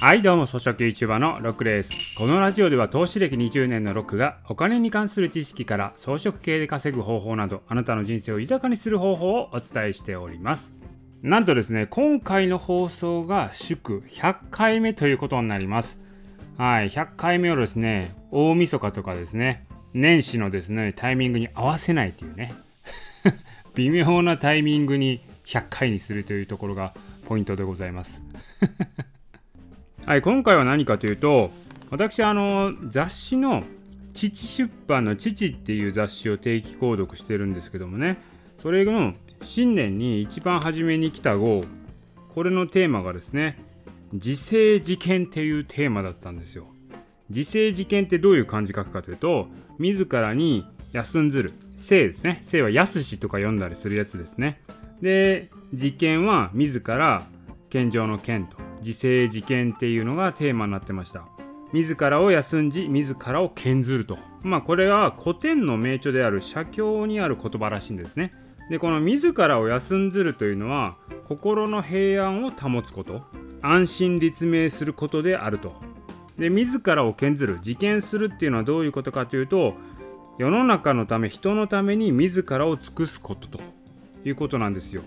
[0.00, 2.16] はいどうも草食 YouTuber のロックです。
[2.16, 10.72] このラジオでは投資歴20年のロックがお金に関する知識から装飾系で稼ぐ方法などあなたの人生を豊かにする方法をお伝えしております。
[11.20, 15.98] なんとですね今回の放送が祝100回目ということになります。
[16.56, 22.54] はい100回目をですね大晦日とかですね年始のですねタイミングに合わせないというね
[23.76, 26.94] 微妙なタイミングに100回にするというところが
[27.26, 28.22] ポイントでございます。
[30.10, 31.52] はい、今回は何かというと、
[31.88, 33.62] 私、あの、雑誌の
[34.12, 38.18] 父出版の父っていう雑誌を定期購読してるんですけどもね、
[38.60, 41.62] それの新年に一番初めに来た号、
[42.34, 43.62] これのテーマがですね、
[44.12, 46.66] 自制事件っていうテーマだったんですよ。
[47.28, 49.46] 自制事件ってどういう漢字書くかというと、
[49.78, 51.52] 自らに休んずる。
[51.76, 52.40] 生ですね。
[52.42, 54.60] 生は安しとか読んだりするやつですね。
[55.00, 57.28] で、事件は自ら
[57.68, 58.69] 健常の健と。
[58.80, 61.26] 自制自権っていうのがテーマになってました。
[61.72, 64.18] 自らを休んじ自らを剣ずると。
[64.42, 68.32] まあこれは古典の名著である写経にある言葉らしいんですね。
[68.70, 70.96] でこの自らを休んずるというのは
[71.28, 73.22] 心の平安を保つこと。
[73.62, 75.74] 安心立命することであると。
[76.38, 79.74] で自らを剣ずる自権するっていうのはどういうことかというと
[80.38, 83.60] 世の中のため人のために自らを尽くすことと
[84.24, 85.02] いうことなんですよ。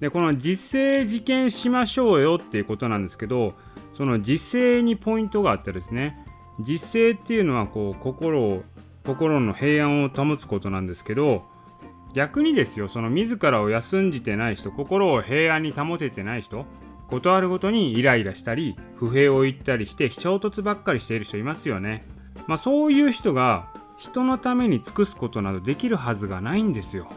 [0.00, 3.54] でこの実践実験しましょうよっていうことなんですけど
[3.96, 6.18] その実践にポイントがあってですね
[6.60, 8.62] 実践っていうのはこう心を
[9.04, 11.44] 心の平安を保つことなんですけど
[12.14, 16.66] 逆にですよその自らを休んじてない人心を平安に保ててない人
[17.10, 22.04] 事あるごとにイライラしたり不平を言ったりして衝突ばっかりしている人いますよね。
[22.46, 27.08] まあそういう人が人のために尽くすことなどできるはずがないんですよ。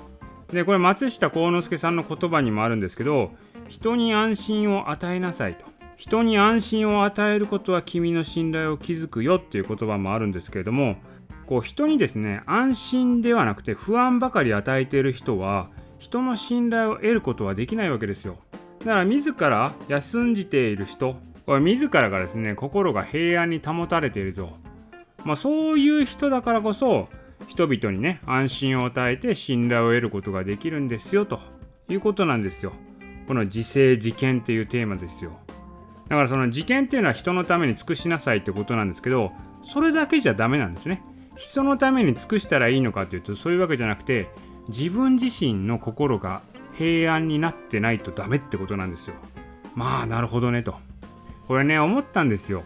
[0.52, 3.32] でこれ松下幸之助さんの言葉にもあるんですけど
[3.68, 5.66] 人に安心を与えなさいと。
[5.98, 10.98] 人に安心を与えることは君の信頼を築くよっていう言葉もあるんですけれども
[11.48, 18.38] こう人にですね安心ではなくて不安ばかり与えている人は人の信頼を得ることはできないわけですよ。
[18.80, 21.16] だから自ら休んじている人
[21.48, 24.52] 自らがですね心が平安に保たれていると。
[25.24, 27.10] まあそういう人だからこそ
[27.48, 31.40] 人々にね安心を与えて信頼を得ることができるんですよと
[31.90, 32.74] いうことなんですよ。
[33.28, 35.32] この自制自権っていうテーマですよ。
[36.08, 41.04] だからその自権っていうのは人のために尽くしなさいってことなんですけどそれだけじゃダメなんですね。
[41.36, 44.30] 人のために尽くしたらいいのかというとそういうわけじゃなくて
[44.70, 46.42] 自分自身の心が
[46.74, 49.16] 平安になってないとダメってことなんですよ。
[49.76, 50.76] まあなるほどねと。
[51.48, 52.64] これね思ったんですよ。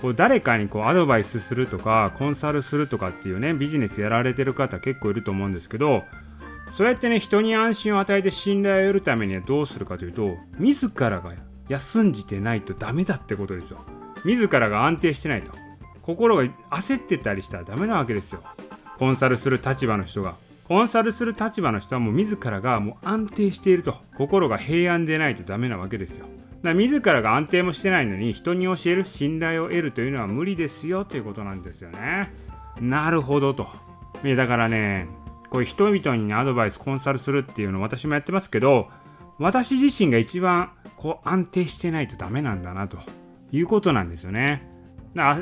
[0.00, 6.04] こう誰かにこうアドバイスするとかコンサルするとかっていうねビジネスやられてる方結構いると思うんですけど
[6.74, 11.34] そうやってね人に安心を与えて信頼を得るためにはどうするかというと自らが
[11.68, 13.78] 休んじてないとダメだってことですよ。
[14.24, 15.52] 自らが安定してないと。
[16.02, 18.42] 心が焦ってたりしたらダメなわけですよ。
[18.98, 20.34] コンサルする立場の人が。
[20.64, 23.96] コンサルする立場の人はもう自らがもう安定していると。
[24.16, 26.26] 心が平安でないとダメなわけですよ。
[26.62, 32.32] だ自らが安定もしてないのに人に教える信頼を得るというのは無理ですよということなんですよね。
[32.80, 33.68] なるほどと。
[34.36, 35.08] だからね、
[35.48, 38.88] こういう人々に、ね、アドバイス、コンサルするっていうの私もやってますけど、
[39.38, 42.98] 私自身が一番こう安定してないとダメなんだなと
[43.52, 44.68] いうことなんですよね。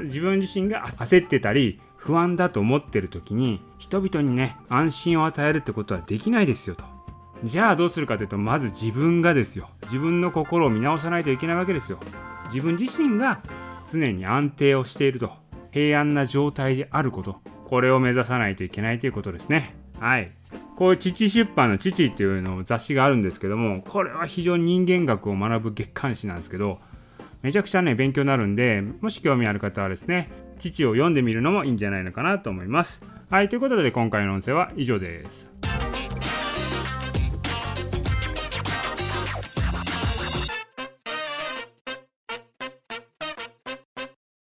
[0.05, 6.98] 自分自身が焦ってたり不安だと思ってる時に人々にね安心を与えるってことはできないですよと。
[7.44, 9.71] じゃあどうするかというとまず自分がですよ。
[9.82, 11.99] 自分の心を見直さないといけないわけですよ。
[12.47, 13.43] 自分自身が
[13.91, 15.32] 常に安定をしていると。
[15.71, 17.37] 平安な状態であること。
[17.66, 19.76] これを目指さないといけないということですね。
[20.00, 20.32] はい。
[20.76, 26.78] こういう父出版の父っていうの雑誌があるんですけどもこれは非常に人間学を学ぶ月刊誌なんですけど
[27.43, 33.03] めちゃくちゃね勉強になるんでもし興味ある方はですね父を読んでみるのもいいんじゃないのかなと思います。
[33.31, 33.49] はい。
[33.49, 35.58] ということで今回の音声は以上です。